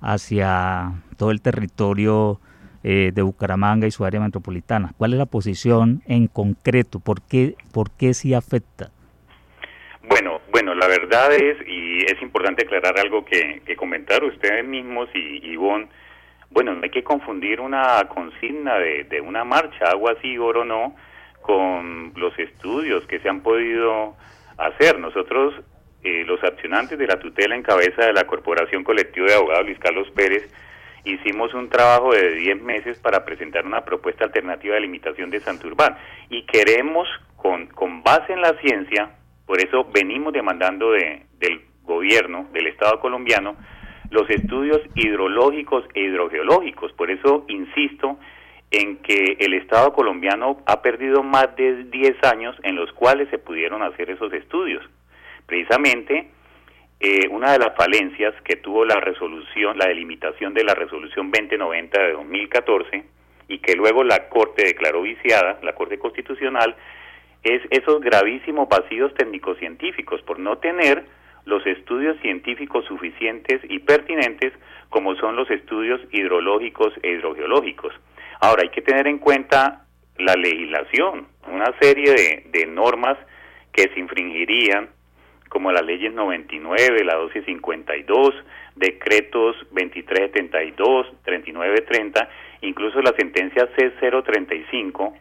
[0.00, 2.40] hacia todo el territorio
[2.84, 4.92] de Bucaramanga y su área metropolitana.
[4.98, 7.00] ¿Cuál es la posición en concreto?
[7.00, 8.90] ¿Por qué, por qué sí afecta?
[10.06, 15.08] Bueno, bueno, la verdad es, y es importante aclarar algo que, que comentaron ustedes mismos
[15.14, 15.88] y Ivonne,
[16.50, 20.94] bueno, no hay que confundir una consigna de, de una marcha, agua sí, oro no,
[21.42, 24.14] con los estudios que se han podido
[24.56, 24.98] hacer.
[24.98, 25.54] Nosotros,
[26.02, 29.78] eh, los accionantes de la tutela en cabeza de la Corporación Colectiva de Abogados Luis
[29.78, 30.48] Carlos Pérez,
[31.04, 35.96] hicimos un trabajo de 10 meses para presentar una propuesta alternativa de limitación de Santurbán
[36.30, 39.10] y queremos, con, con base en la ciencia,
[39.46, 43.56] por eso venimos demandando de, del gobierno, del Estado colombiano,
[44.10, 46.92] los estudios hidrológicos e hidrogeológicos.
[46.92, 48.18] Por eso insisto
[48.70, 53.38] en que el Estado colombiano ha perdido más de 10 años en los cuales se
[53.38, 54.84] pudieron hacer esos estudios.
[55.46, 56.30] Precisamente,
[57.06, 62.02] eh, una de las falencias que tuvo la resolución, la delimitación de la resolución 2090
[62.02, 63.04] de 2014,
[63.46, 66.74] y que luego la Corte declaró viciada, la Corte Constitucional,
[67.42, 71.04] es esos gravísimos vacíos técnico-científicos por no tener
[71.44, 74.54] los estudios científicos suficientes y pertinentes
[74.88, 77.92] como son los estudios hidrológicos e hidrogeológicos.
[78.40, 79.84] Ahora hay que tener en cuenta
[80.16, 83.18] la legislación, una serie de, de normas
[83.74, 84.88] que se infringirían
[85.54, 88.34] como las leyes 99, la 1252,
[88.74, 92.28] decretos 2372, 3930,
[92.62, 95.14] incluso la sentencia C035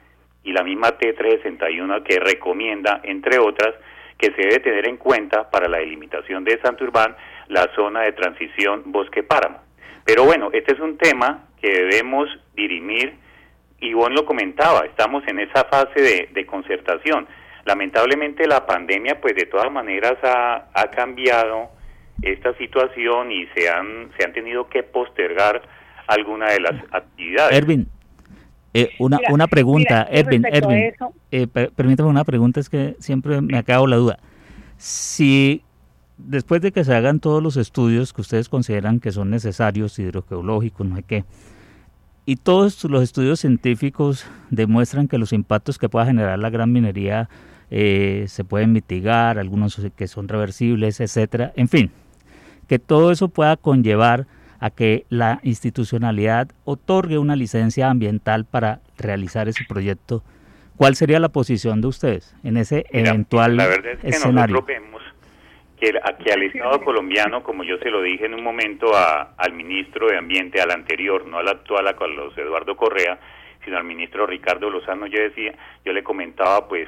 [0.44, 3.76] y la misma T361 que recomienda, entre otras,
[4.18, 7.16] que se debe tener en cuenta para la delimitación de Santurbán
[7.50, 9.60] la zona de transición bosque-páramo.
[10.04, 13.14] Pero bueno, este es un tema que debemos dirimir,
[13.80, 17.28] y vos lo comentaba, estamos en esa fase de, de concertación.
[17.66, 21.70] Lamentablemente la pandemia, pues de todas maneras ha, ha cambiado
[22.22, 25.62] esta situación y se han, se han tenido que postergar
[26.08, 27.58] alguna de las actividades.
[27.58, 27.88] Erwin,
[28.74, 30.44] eh, una, una pregunta, Edwin,
[31.32, 34.20] eh, permítame una pregunta, es que siempre me acabo la duda.
[34.78, 35.64] Si
[36.18, 40.88] después de que se hagan todos los estudios que ustedes consideran que son necesarios, hidrogeológicos,
[40.88, 41.24] no sé qué,
[42.26, 47.30] y todos los estudios científicos demuestran que los impactos que pueda generar la gran minería
[47.76, 51.90] eh, se pueden mitigar, algunos que son reversibles, etcétera, en fin,
[52.70, 54.28] que todo eso pueda conllevar
[54.60, 60.22] a que la institucionalidad otorgue una licencia ambiental para realizar ese proyecto.
[60.78, 65.02] ¿Cuál sería la posición de ustedes en ese eventual la verdad es que Nosotros vemos
[65.80, 70.20] que, al Estado colombiano, como yo se lo dije en un momento al ministro de
[70.20, 73.20] Ambiente, al anterior, no al actual, a Carlos Eduardo Correa,
[73.66, 76.88] sino al ministro Ricardo Lozano, yo decía, yo le comentaba, pues,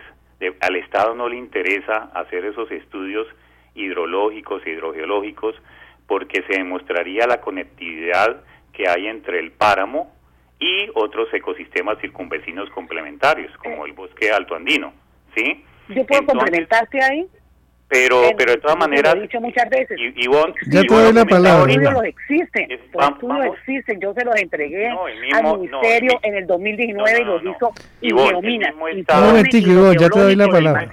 [0.60, 3.28] al Estado no le interesa hacer esos estudios
[3.74, 5.56] hidrológicos e hidrogeológicos
[6.08, 8.42] porque se demostraría la conectividad
[8.74, 10.14] que hay entre el páramo
[10.60, 14.94] y otros ecosistemas circunvecinos complementarios, como el bosque alto andino,
[15.36, 15.64] ¿sí?
[15.90, 17.28] ¿Yo puedo complementarte ahí?
[17.88, 19.98] Pero, pero de todas maneras, lo he dicho muchas veces.
[20.00, 21.66] Y, Ivonne, ya te doy la palabra.
[21.66, 24.90] Los estudios existen, los estudios existen, yo se los entregué
[25.34, 30.48] al ministerio en el 2019 y los hizo Ivonne, Un momentico, ya te doy la
[30.48, 30.88] palabra.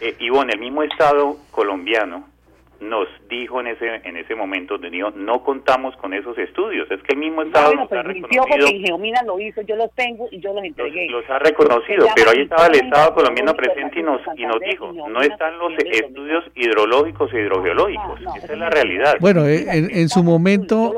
[0.00, 2.26] Eh, Ivonne, el mismo Estado colombiano
[2.80, 7.14] nos dijo en ese en ese momento dijo, no contamos con esos estudios es que
[7.14, 8.44] el mismo estado no, nos ha reconocido.
[8.48, 12.30] porque Geomina lo hizo yo los tengo y yo los entregué los, ha reconocido pero
[12.30, 16.44] ahí estaba el estado colombiano presente y nos y nos dijo no están los estudios
[16.54, 19.16] hidrológicos e hidrogeológicos esa es la realidad.
[19.20, 20.92] bueno en, en su momento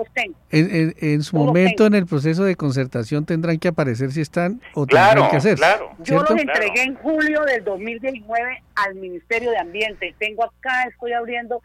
[0.51, 4.87] en, en, su momento en el proceso de concertación tendrán que aparecer si están o
[4.87, 5.91] tendrán que hacer claro.
[6.01, 10.15] Yo los entregué en julio del 2019 al Ministerio de Ambiente.
[10.19, 11.63] Tengo acá estoy abriendo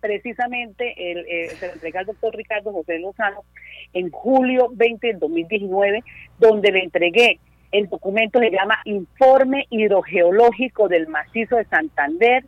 [0.00, 3.44] precisamente el, eh, se lo entrega al doctor Ricardo José Lozano
[3.92, 6.02] en julio 20 del 2019,
[6.38, 7.38] donde le entregué
[7.70, 12.44] El documento se llama Informe Hidrogeológico del Macizo de Santander,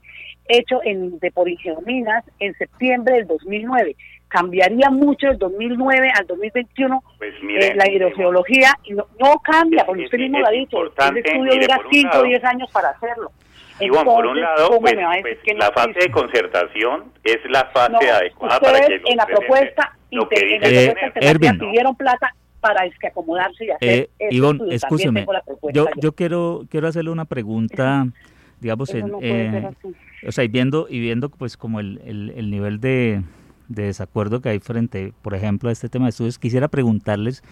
[0.49, 3.97] hecho en, de por Ingeominas en septiembre del 2009.
[4.29, 8.69] Cambiaría mucho del 2009 al 2021 Pues eh, la hidrogeología.
[8.85, 10.77] y No, no cambia, porque usted mismo lo ha dicho.
[10.87, 13.33] Ese estudio dura por un 5 o lado- 10 años para hacerlo.
[13.81, 16.07] Ivonne, por un Entonces, lado, ¿cómo pues, pues, que no la fase existe?
[16.09, 20.55] de concertación es la fase No, adecuada para que en la propuesta, lo que inter-
[20.55, 21.59] en la dice Eh, Erwin.
[21.59, 23.89] pidieron plata para es que acomodarse y hacer
[24.19, 25.27] Eh, Ivonne, escúcheme.
[25.73, 25.87] Yo, yo.
[25.97, 28.07] yo quiero, quiero hacerle una pregunta,
[28.61, 29.71] digamos, en, no eh,
[30.27, 33.23] o sea, y viendo, y viendo pues como el, el, el nivel de,
[33.69, 37.43] de desacuerdo que hay frente, por ejemplo, a este tema de estudios, quisiera preguntarles,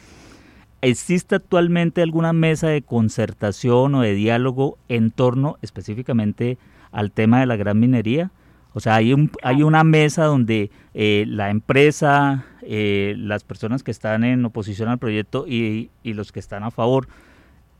[0.82, 6.58] ¿existe actualmente alguna mesa de concertación o de diálogo en torno específicamente
[6.92, 8.30] al tema de la gran minería?
[8.74, 13.90] O sea, hay, un, hay una mesa donde eh, la empresa, eh, las personas que
[13.90, 17.08] están en oposición al proyecto y, los que están a favor,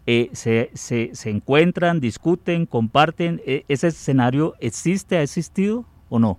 [0.07, 3.43] eh, se, se, se encuentran, discuten, comparten.
[3.47, 6.39] Eh, ¿Ese escenario existe, ha existido o no?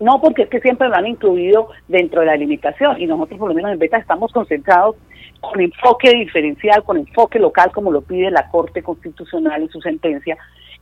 [0.00, 3.48] No, porque es que siempre lo han incluido dentro de la limitación y nosotros por
[3.48, 4.96] lo menos en Beta estamos concentrados
[5.42, 10.38] con enfoque diferencial, con enfoque local, como lo pide la Corte Constitucional en su sentencia,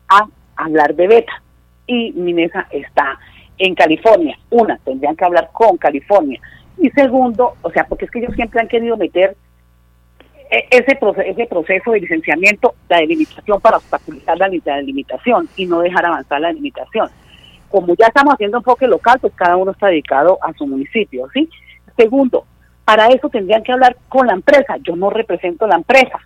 [0.08, 1.32] a hablar de Beta.
[1.88, 3.18] Y Minesa está
[3.58, 4.38] en California.
[4.50, 6.40] Una, tendrían que hablar con California.
[6.78, 9.36] Y segundo, o sea, porque es que ellos siempre han querido meter
[10.50, 15.66] e- ese, proce- ese proceso de licenciamiento, la delimitación para obstaculizar la, la delimitación y
[15.66, 17.08] no dejar avanzar la delimitación
[17.70, 21.48] como ya estamos haciendo enfoque local, pues cada uno está dedicado a su municipio, ¿sí?
[21.96, 22.44] Segundo,
[22.90, 24.76] para eso tendrían que hablar con la empresa.
[24.82, 26.18] Yo no represento la empresa,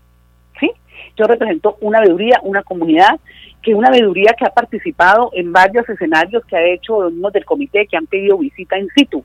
[0.58, 0.70] ¿sí?
[1.14, 3.20] Yo represento una veeduría, una comunidad,
[3.62, 7.44] que una veeduría que ha participado en varios escenarios que ha hecho los mismos del
[7.44, 9.22] comité que han pedido visita in situ,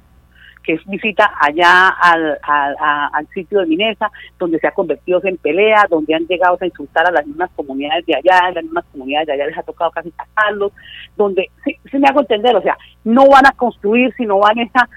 [0.63, 5.21] que es visita allá al, al, a- al sitio de Minesa, donde se ha convertido
[5.23, 8.83] en pelea, donde han llegado a insultar a las mismas comunidades de allá, las mismas
[8.91, 10.73] comunidades de allá les ha tocado casi sacarlos,
[11.15, 14.89] donde, sí, sí me hago entender, o sea, no van a construir, sino van esa,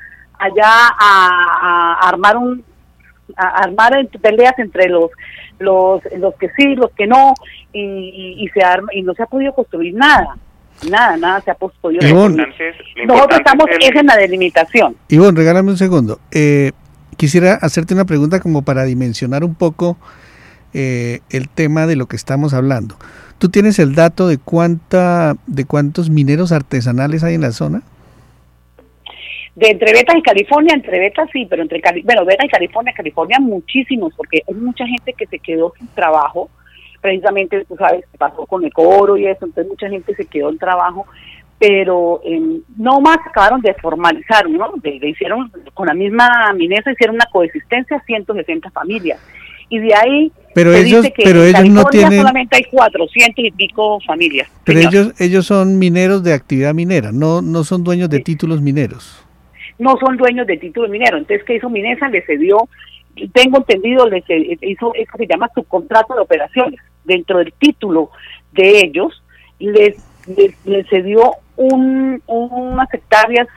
[0.42, 2.64] allá a, a armar un
[3.36, 5.10] a armar peleas entre los
[5.58, 7.34] los los que sí los que no
[7.72, 10.36] y, y, y se arma y no se ha podido construir nada
[10.90, 12.46] nada nada se ha podido Ivonne.
[13.06, 16.18] nosotros estamos es el- es en la delimitación Ivonne, regálame un segundo.
[16.30, 16.72] Eh,
[17.16, 19.96] quisiera hacerte una pregunta como para dimensionar un poco
[20.74, 22.96] eh, el tema de lo que estamos hablando.
[23.38, 27.82] ¿Tú tienes el dato de cuánta, de cuántos mineros artesanales hay en la zona?
[29.54, 32.92] De entre Betas y California, entre Betas sí, pero entre Cali bueno, Betas y California,
[32.94, 36.48] California muchísimos, porque hay mucha gente que se quedó sin trabajo,
[37.00, 40.58] precisamente, tú sabes, pasó con el coro y eso, entonces mucha gente se quedó en
[40.58, 41.06] trabajo,
[41.58, 44.72] pero eh, no más acabaron de formalizar, ¿no?
[44.76, 49.20] De, de hicieron, con la misma minesa hicieron una coexistencia 160 familias,
[49.68, 52.56] y de ahí Pero se ellos, dice que pero en ellos no California tienen, solamente
[52.56, 54.48] hay 400 y pico familias.
[54.64, 54.94] pero señor.
[54.94, 59.22] ellos, ellos son mineros de actividad minera, no, no son dueños de títulos mineros.
[59.78, 61.16] No son dueños de título minero.
[61.18, 62.08] Entonces, ¿qué hizo Minesa?
[62.08, 62.68] Le cedió,
[63.32, 64.22] tengo entendido, le
[64.62, 66.80] hizo eso que se llama subcontrato de operaciones.
[67.04, 68.10] Dentro del título
[68.52, 69.22] de ellos,
[69.58, 69.96] les,
[70.36, 73.48] les, les cedió un, unas hectáreas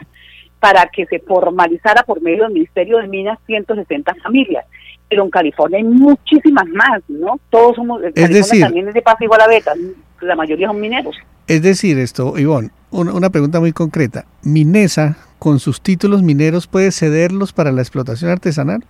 [0.60, 4.66] para que se formalizara por medio del Ministerio de Minas 160 familias.
[5.08, 7.40] Pero en California hay muchísimas más, ¿no?
[7.52, 9.74] Todos somos, California decir- también es de paso igual a Beta,
[10.22, 11.16] la mayoría son mineros.
[11.48, 14.26] Es decir, esto, Ivonne, una, una pregunta muy concreta.
[14.44, 18.84] ¿Minesa, con sus títulos mineros, puede cederlos para la explotación artesanal?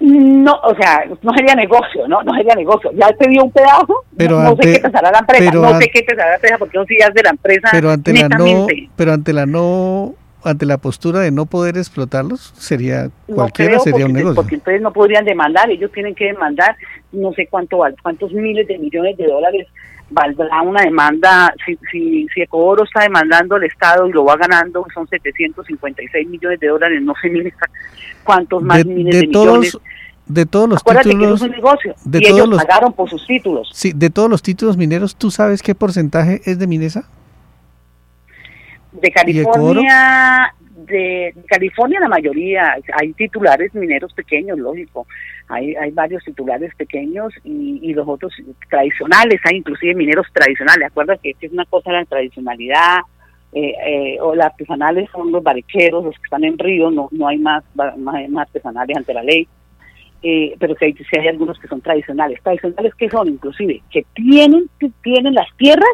[0.00, 2.22] No, o sea, no sería negocio, ¿no?
[2.24, 2.90] No sería negocio.
[2.94, 5.68] Ya te dio un pedazo, Pero no, ante- sé qué pensará la empresa, pero no
[5.68, 8.28] an- sé qué pensará la empresa, porque ya es de la empresa Pero ante la
[8.28, 13.72] no, pero ante la no, ante la postura de no poder explotarlos, sería No cualquiera
[13.74, 14.34] creo, sería un negocio.
[14.34, 16.76] porque entonces no podrían demandar, ellos tienen que demandar,
[17.14, 19.66] no sé cuánto val- cuántos miles de millones de dólares
[20.10, 24.86] valdrá una demanda, si, si, si Ecoboro está demandando al Estado y lo va ganando,
[24.92, 27.30] son 756 millones de dólares, no sé
[28.22, 29.78] cuántos más de, miles de de, millones.
[30.26, 33.08] de todos los Acuérdate que es un negocio, de y todos ellos los- pagaron por
[33.10, 33.68] sus títulos.
[33.72, 37.08] sí, de todos los títulos mineros, ¿tú sabes qué porcentaje es de Minesa?
[38.94, 39.10] De?
[39.10, 45.06] California, de, California la mayoría, hay titulares mineros pequeños, lógico,
[45.48, 48.32] hay, hay varios titulares pequeños y, y los otros
[48.70, 52.98] tradicionales, hay inclusive mineros tradicionales, acuerdas que es una cosa la tradicionalidad,
[53.56, 57.28] eh, eh, o las artesanales son los barriqueros, los que están en río, no, no
[57.28, 59.46] hay más, más, más artesanales ante la ley.
[60.24, 62.42] Eh, pero si hay, sí hay algunos que son tradicionales.
[62.42, 65.86] Tradicionales que son, inclusive, que tienen, que tienen las tierras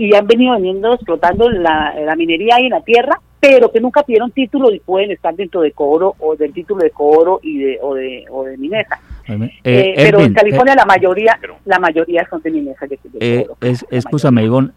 [0.00, 4.02] y han venido veniendo explotando la, la minería ahí en la tierra pero que nunca
[4.02, 7.78] pidieron título y pueden estar dentro de cobro o del título de cobro y de,
[7.80, 9.00] o de, o de Minesa.
[9.26, 12.86] Eh, eh, pero en California la mayoría la mayoría son de Minesa.
[12.86, 14.72] De, eh, es, escúchame, Ivonne,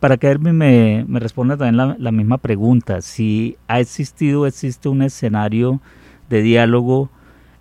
[0.00, 4.88] para que Erwin me, me responda también la, la misma pregunta, si ha existido, existe
[4.88, 5.80] un escenario
[6.30, 7.10] de diálogo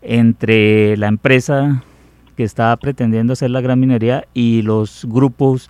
[0.02, 1.84] entre la empresa
[2.36, 5.70] que está pretendiendo hacer la gran minería y los grupos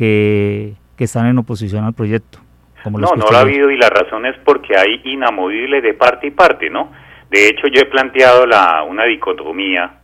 [0.00, 2.38] que, que están en oposición al proyecto.
[2.86, 6.30] no, no lo ha habido y la razón es porque hay inamovibles de parte y
[6.30, 6.90] parte, ¿no?
[7.28, 10.00] De hecho, yo he planteado la, una dicotomía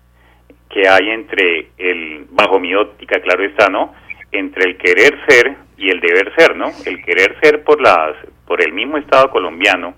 [0.69, 3.95] que hay entre el, bajo mi óptica, claro está, ¿no?
[4.33, 6.67] Entre el querer ser y el deber ser, ¿no?
[6.85, 9.95] El querer ser por las, por el mismo Estado colombiano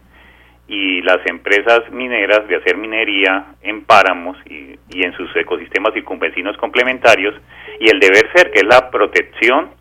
[0.68, 7.34] y las empresas mineras de hacer minería en páramos y, en sus ecosistemas circunvecinos complementarios
[7.80, 9.77] y el deber ser que es la protección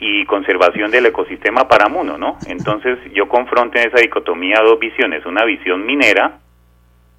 [0.00, 2.38] y conservación del ecosistema paramuno, ¿no?
[2.46, 6.38] Entonces yo confronto en esa dicotomía dos visiones, una visión minera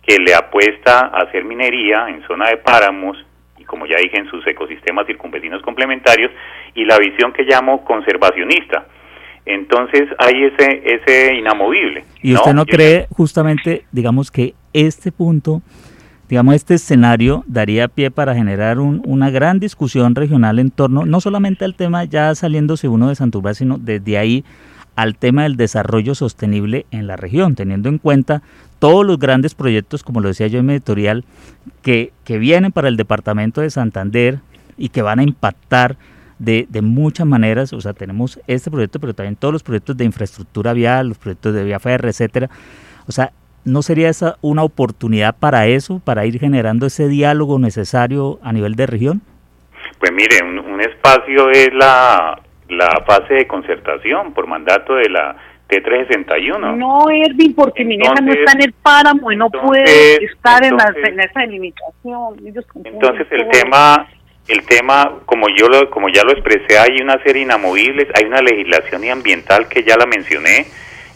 [0.06, 3.18] que le apuesta a hacer minería en zona de páramos
[3.58, 6.32] y como ya dije en sus ecosistemas circunvecinos complementarios
[6.74, 8.86] y la visión que llamo conservacionista,
[9.46, 12.06] entonces hay ese, ese inamovible.
[12.22, 15.62] ¿Y usted no, cree justamente, digamos, que este punto,
[16.30, 21.66] digamos, este escenario daría pie para generar una gran discusión regional en torno, no solamente
[21.66, 24.46] al tema ya saliéndose uno de Santurbán, sino desde ahí
[24.96, 28.44] al tema del desarrollo sostenible en la región, teniendo en cuenta
[28.78, 31.26] todos los grandes proyectos, como lo decía yo en mi editorial,
[31.82, 34.40] que, que vienen para el departamento de Santander
[34.78, 35.98] y que van a impactar
[36.38, 40.06] de, de, muchas maneras, o sea, tenemos este proyecto, pero también todos los proyectos de
[40.06, 42.50] infraestructura vial, los proyectos de vía férrea, etcétera.
[43.08, 43.34] O sea,
[43.70, 48.76] ¿no sería esa una oportunidad para eso, para ir generando ese diálogo necesario a nivel
[48.76, 49.22] de región?
[50.00, 55.36] Pues mire, un, espacio es la, la fase de concertación por mandato de la
[55.70, 56.78] T361.
[56.78, 60.94] No, Ervin, porque Minesa no está en el páramo y no puede estar en, la,
[61.04, 62.36] en esa delimitación.
[62.86, 64.08] entonces el tema
[64.50, 68.42] el tema, como yo lo, como ya lo expresé, hay una serie inamovibles, hay una
[68.42, 70.66] legislación ambiental que ya la mencioné,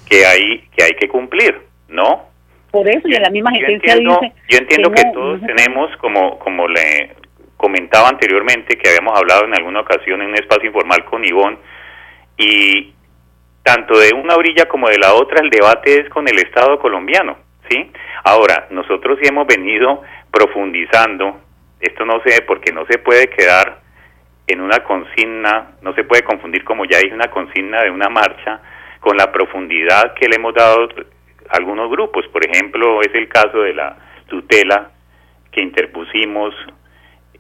[0.08, 2.33] que hay que hay que cumplir, ¿no?
[2.74, 4.04] Por eso, y la misma gente dice...
[4.50, 7.16] Yo entiendo que, todos tenemos, como, como le
[7.56, 11.60] comentaba anteriormente, que habíamos hablado en alguna ocasión en un espacio informal con Ivonne,
[12.36, 12.92] y
[13.62, 17.38] tanto de una orilla como de la otra el debate es con el Estado colombiano,
[17.70, 17.92] ¿sí?
[18.24, 21.44] Ahora, nosotros sí hemos venido profundizando
[21.80, 23.82] esto no se, porque no se puede quedar
[24.48, 28.62] en una consigna, no se puede confundir, como ya dije, una consigna de una marcha
[29.00, 30.88] con la profundidad que le hemos dado
[31.49, 32.25] algunos grupos.
[32.32, 34.91] Por ejemplo, es el caso de la tutela
[35.51, 36.53] que interpusimos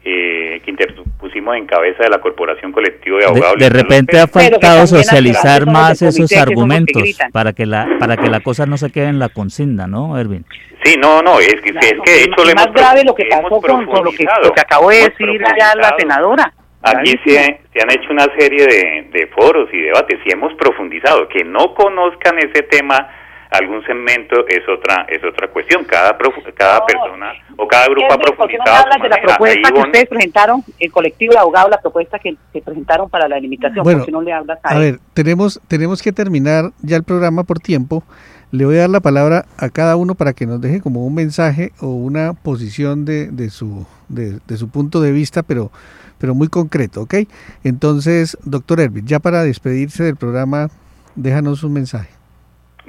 [0.05, 3.55] eh, que interpusimos en cabeza de la Corporación Colectiva de Abogados.
[3.57, 8.65] De, repente ha faltado socializar más esos argumentos para que la para que la cosa
[8.65, 10.45] no se quede en la consigna, ¿no, Erwin?
[10.83, 13.61] Sí, no, no, es que, es que de hecho lo más grave lo que pasó
[13.61, 14.25] con, lo, que,
[14.59, 16.53] acabó de decir ya la senadora.
[16.81, 21.29] Aquí se, se, han hecho una serie de, de foros y debates y hemos profundizado.
[21.29, 23.07] Que no conozcan ese tema
[23.53, 25.83] algún segmento es otra es otra cuestión.
[25.85, 26.17] Cada
[26.55, 28.85] cada persona o cada grupo ha profundizado.
[28.97, 33.09] No de la propuesta que ustedes presentaron, el colectivo de abogados, la propuesta que, presentaron
[33.09, 33.83] para la limitación?
[33.83, 38.03] Bueno, no le hablas a, ver, tenemos tenemos que terminar ya el programa por tiempo.
[38.51, 41.15] Le voy a dar la palabra a cada uno para que nos deje como un
[41.15, 45.71] mensaje o una posición de, de su de, de su punto de vista, pero
[46.19, 47.15] pero muy concreto, ¿ok?
[47.63, 50.69] Entonces, doctor Erwin, ya para despedirse del programa,
[51.15, 52.22] déjanos un mensaje.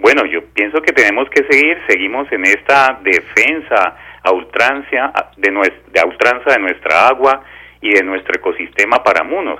[0.05, 4.31] Bueno, yo pienso que tenemos que seguir, seguimos en esta defensa a
[5.39, 7.43] de, nuestra, ultranza de nuestra agua
[7.81, 9.57] y de nuestro ecosistema paramuno.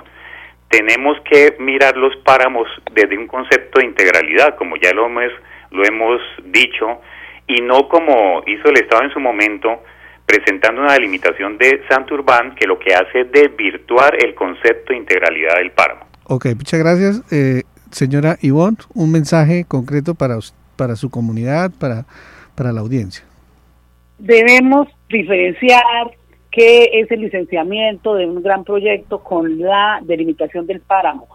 [0.69, 5.31] Tenemos que mirar los páramos desde un concepto de integralidad, como ya lo hemos,
[5.71, 7.01] lo hemos dicho,
[7.47, 9.81] y no como hizo el Estado en su momento,
[10.27, 15.55] presentando una delimitación de Santurbán que lo que hace es desvirtuar el concepto de integralidad
[15.55, 16.05] del páramo.
[16.25, 17.33] Ok, muchas gracias.
[17.33, 17.63] Eh,
[17.95, 20.37] Señora Ivonne, un mensaje concreto para,
[20.75, 22.05] para su comunidad, para,
[22.53, 23.23] para la audiencia.
[24.19, 26.11] Debemos diferenciar
[26.51, 31.29] qué es el licenciamiento de un gran proyecto con la delimitación del páramo.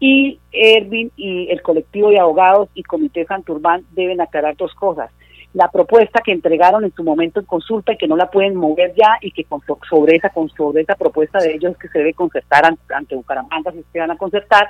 [0.00, 5.10] Y Ervin y el colectivo de abogados y Comité Santurbán deben aclarar dos cosas
[5.56, 8.92] la propuesta que entregaron en su momento en consulta y que no la pueden mover
[8.94, 9.46] ya y que
[9.88, 13.82] sobre esa con sobre esa propuesta de ellos que se debe concertar ante, Bucaramanga si
[13.90, 14.68] se van a concertar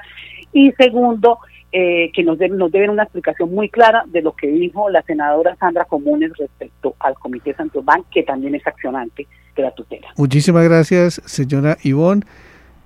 [0.53, 1.41] y segundo
[1.73, 5.57] eh, que nos, nos deben una explicación muy clara de lo que dijo la senadora
[5.57, 9.27] Sandra Comunes respecto al Comité Santobán que también es accionante
[9.57, 10.07] de la tutela.
[10.17, 12.23] Muchísimas gracias, señora Ivonne.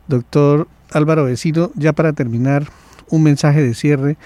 [0.07, 2.63] Doctor Álvaro Vecino, ya para terminar,
[3.11, 4.17] un mensaje de cierre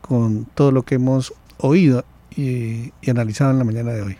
[0.00, 2.04] con todo lo que hemos oído
[2.36, 4.16] y, analizado en la mañana de hoy?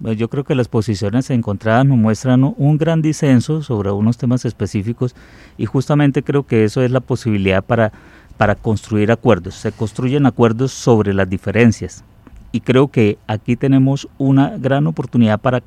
[0.00, 4.44] Pues yo creo que las posiciones encontradas nos muestran un gran disenso sobre unos temas
[4.44, 5.16] específicos
[5.56, 7.92] y justamente creo que eso es la posibilidad para,
[8.36, 9.56] para construir acuerdos.
[9.56, 12.04] Se construyen acuerdos sobre las diferencias
[12.52, 15.62] y creo que aquí tenemos una gran oportunidad para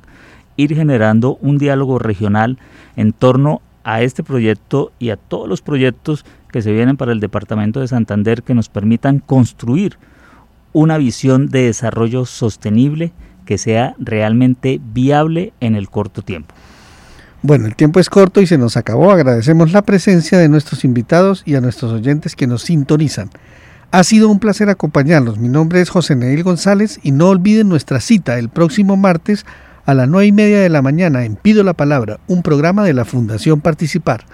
[0.56, 2.58] ir generando un diálogo regional
[2.96, 7.20] en torno a este proyecto y a todos los proyectos que se vienen para el
[7.20, 9.98] Departamento de Santander que nos permitan construir
[10.72, 13.12] una visión de desarrollo sostenible
[13.44, 16.54] que sea realmente viable en el corto tiempo.
[17.42, 19.10] Bueno, el tiempo es corto y se nos acabó.
[19.10, 23.30] Agradecemos la presencia de nuestros invitados y a nuestros oyentes que nos sintonizan.
[23.90, 25.38] Ha sido un placer acompañarlos.
[25.38, 29.44] Mi nombre es José Neil González y no olviden nuestra cita el próximo martes
[29.84, 32.94] a las nueve y media de la mañana en Pido la Palabra, un programa de
[32.94, 34.24] la Fundación Participar.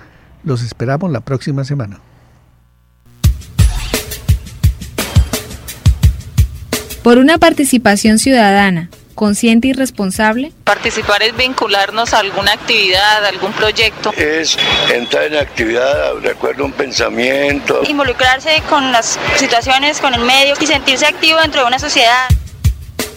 [0.45, 1.99] Los esperamos la próxima semana.
[7.09, 10.53] Por una participación ciudadana, consciente y responsable?
[10.65, 14.13] Participar es vincularnos a alguna actividad, a algún proyecto.
[14.13, 14.59] Es
[14.93, 17.81] entrar en actividad, recuerdo un pensamiento.
[17.89, 22.29] Involucrarse con las situaciones, con el medio y sentirse activo dentro de una sociedad.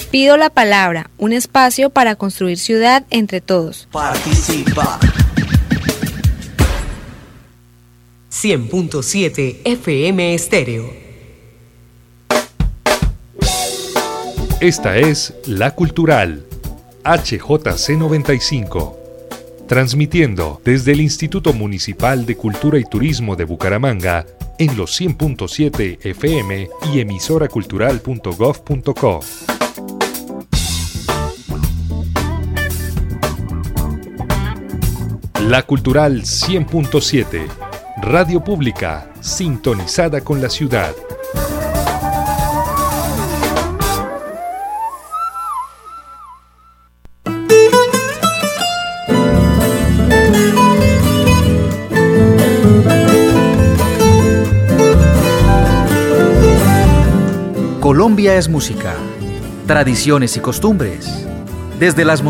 [0.10, 3.90] Pido la palabra, un espacio para construir ciudad entre todos.
[3.92, 5.02] Participa.
[8.32, 11.01] 100.7 FM Estéreo.
[14.62, 16.46] Esta es La Cultural,
[17.04, 18.96] HJC 95,
[19.68, 24.28] transmitiendo desde el Instituto Municipal de Cultura y Turismo de Bucaramanga
[24.60, 29.20] en los 100.7 FM y emisoracultural.gov.co.
[35.40, 37.48] La Cultural 100.7,
[38.00, 40.94] Radio Pública, sintonizada con la ciudad.
[58.02, 58.96] Colombia es música,
[59.68, 61.08] tradiciones y costumbres.
[61.78, 62.30] Desde las montañas